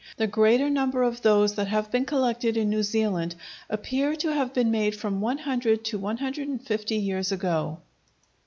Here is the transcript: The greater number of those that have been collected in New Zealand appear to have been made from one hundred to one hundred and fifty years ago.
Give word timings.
The 0.17 0.25
greater 0.25 0.67
number 0.67 1.03
of 1.03 1.21
those 1.21 1.53
that 1.53 1.67
have 1.67 1.91
been 1.91 2.05
collected 2.05 2.57
in 2.57 2.71
New 2.71 2.81
Zealand 2.81 3.35
appear 3.69 4.15
to 4.15 4.33
have 4.33 4.51
been 4.51 4.71
made 4.71 4.95
from 4.95 5.21
one 5.21 5.37
hundred 5.37 5.83
to 5.83 5.99
one 5.99 6.17
hundred 6.17 6.47
and 6.47 6.59
fifty 6.59 6.95
years 6.95 7.31
ago. 7.31 7.77